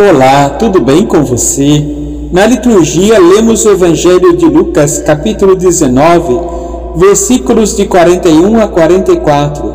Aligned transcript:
Olá, 0.00 0.50
tudo 0.50 0.80
bem 0.80 1.04
com 1.04 1.24
você? 1.24 1.84
Na 2.30 2.46
liturgia 2.46 3.18
lemos 3.18 3.64
o 3.64 3.70
Evangelho 3.70 4.36
de 4.36 4.44
Lucas, 4.46 5.00
capítulo 5.00 5.56
19, 5.56 6.38
versículos 6.94 7.76
de 7.76 7.84
41 7.84 8.60
a 8.60 8.68
44. 8.68 9.74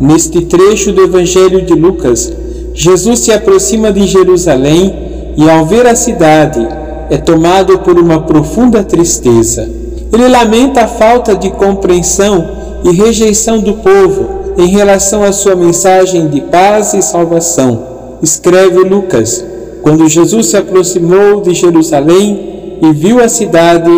Neste 0.00 0.40
trecho 0.40 0.90
do 0.90 1.04
Evangelho 1.04 1.62
de 1.62 1.72
Lucas, 1.72 2.32
Jesus 2.74 3.20
se 3.20 3.30
aproxima 3.30 3.92
de 3.92 4.08
Jerusalém 4.08 4.92
e, 5.36 5.48
ao 5.48 5.64
ver 5.64 5.86
a 5.86 5.94
cidade, 5.94 6.66
é 7.08 7.16
tomado 7.16 7.78
por 7.78 7.96
uma 7.96 8.22
profunda 8.22 8.82
tristeza. 8.82 9.70
Ele 10.12 10.26
lamenta 10.26 10.80
a 10.80 10.88
falta 10.88 11.36
de 11.36 11.48
compreensão 11.48 12.44
e 12.82 12.90
rejeição 12.90 13.60
do 13.60 13.74
povo 13.74 14.52
em 14.58 14.66
relação 14.66 15.22
à 15.22 15.30
sua 15.30 15.54
mensagem 15.54 16.26
de 16.26 16.40
paz 16.40 16.92
e 16.92 17.00
salvação. 17.00 17.86
Escreve 18.20 18.80
Lucas 18.80 19.44
quando 19.82 20.08
Jesus 20.08 20.46
se 20.46 20.56
aproximou 20.56 21.40
de 21.40 21.54
Jerusalém 21.54 22.78
e 22.82 22.92
viu 22.92 23.22
a 23.22 23.28
cidade, 23.28 23.90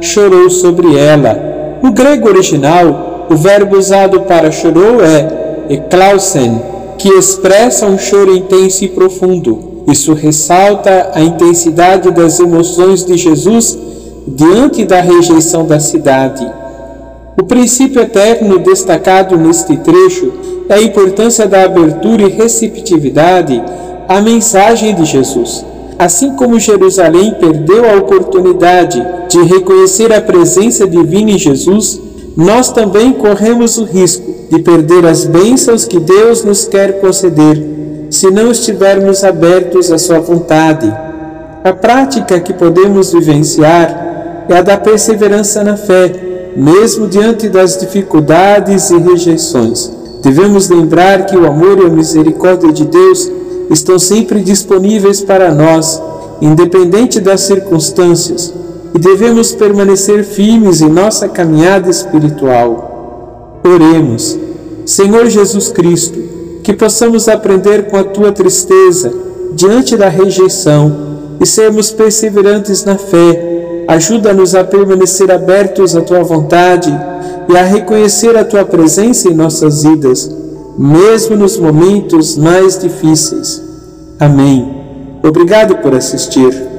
chorou 0.00 0.50
sobre 0.50 0.96
ela. 0.96 1.78
No 1.82 1.92
grego 1.92 2.28
original, 2.28 3.26
o 3.30 3.36
verbo 3.36 3.76
usado 3.76 4.20
para 4.22 4.50
chorou 4.50 5.02
é 5.02 5.66
eklausen, 5.68 6.60
que 6.96 7.08
expressa 7.08 7.86
um 7.86 7.98
choro 7.98 8.34
intenso 8.34 8.84
e 8.84 8.88
profundo. 8.88 9.84
Isso 9.90 10.12
ressalta 10.12 11.10
a 11.14 11.20
intensidade 11.20 12.10
das 12.10 12.38
emoções 12.40 13.04
de 13.04 13.16
Jesus 13.16 13.78
diante 14.26 14.84
da 14.84 15.00
rejeição 15.00 15.64
da 15.64 15.80
cidade. 15.80 16.46
O 17.40 17.44
princípio 17.44 18.02
eterno 18.02 18.58
destacado 18.58 19.36
neste 19.38 19.76
trecho 19.76 20.32
é 20.68 20.74
a 20.74 20.82
importância 20.82 21.46
da 21.46 21.62
abertura 21.64 22.22
e 22.24 22.28
receptividade 22.28 23.62
a 24.08 24.22
mensagem 24.22 24.94
de 24.94 25.04
Jesus. 25.04 25.64
Assim 25.98 26.34
como 26.34 26.58
Jerusalém 26.58 27.34
perdeu 27.38 27.84
a 27.90 27.96
oportunidade 27.96 29.04
de 29.28 29.42
reconhecer 29.42 30.12
a 30.12 30.20
presença 30.20 30.86
divina 30.86 31.32
em 31.32 31.38
Jesus, 31.38 32.00
nós 32.36 32.72
também 32.72 33.12
corremos 33.12 33.76
o 33.76 33.84
risco 33.84 34.24
de 34.50 34.60
perder 34.60 35.04
as 35.04 35.26
bênçãos 35.26 35.84
que 35.84 36.00
Deus 36.00 36.42
nos 36.42 36.66
quer 36.66 37.00
conceder 37.00 37.62
se 38.10 38.30
não 38.30 38.50
estivermos 38.50 39.22
abertos 39.22 39.92
à 39.92 39.98
Sua 39.98 40.20
vontade. 40.20 40.90
A 41.62 41.72
prática 41.72 42.40
que 42.40 42.54
podemos 42.54 43.12
vivenciar 43.12 44.46
é 44.48 44.56
a 44.56 44.62
da 44.62 44.78
perseverança 44.78 45.62
na 45.62 45.76
fé, 45.76 46.52
mesmo 46.56 47.06
diante 47.06 47.48
das 47.48 47.76
dificuldades 47.76 48.88
e 48.90 48.96
rejeições. 48.96 49.92
Devemos 50.22 50.68
lembrar 50.70 51.26
que 51.26 51.36
o 51.36 51.46
amor 51.46 51.78
e 51.82 51.86
a 51.86 51.90
misericórdia 51.90 52.72
de 52.72 52.84
Deus 52.86 53.30
estão 53.70 53.98
sempre 53.98 54.40
disponíveis 54.40 55.20
para 55.20 55.54
nós, 55.54 56.00
independente 56.40 57.20
das 57.20 57.42
circunstâncias, 57.42 58.52
e 58.94 58.98
devemos 58.98 59.52
permanecer 59.52 60.24
firmes 60.24 60.80
em 60.80 60.88
nossa 60.88 61.28
caminhada 61.28 61.90
espiritual. 61.90 63.60
Oremos, 63.64 64.38
Senhor 64.86 65.26
Jesus 65.28 65.68
Cristo, 65.68 66.18
que 66.62 66.72
possamos 66.72 67.28
aprender 67.28 67.88
com 67.88 67.96
a 67.96 68.04
tua 68.04 68.32
tristeza 68.32 69.12
diante 69.52 69.96
da 69.96 70.08
rejeição 70.08 71.08
e 71.40 71.46
sermos 71.46 71.90
perseverantes 71.90 72.84
na 72.84 72.96
fé. 72.96 73.84
Ajuda-nos 73.86 74.54
a 74.54 74.64
permanecer 74.64 75.30
abertos 75.30 75.96
à 75.96 76.00
tua 76.00 76.22
vontade 76.22 76.90
e 77.48 77.56
a 77.56 77.62
reconhecer 77.62 78.36
a 78.36 78.44
tua 78.44 78.64
presença 78.64 79.28
em 79.28 79.34
nossas 79.34 79.82
vidas 79.82 80.30
mesmo 80.78 81.36
nos 81.36 81.58
momentos 81.58 82.36
mais 82.36 82.78
difíceis. 82.78 83.62
Amém. 84.20 84.76
Obrigado 85.22 85.76
por 85.78 85.94
assistir. 85.94 86.77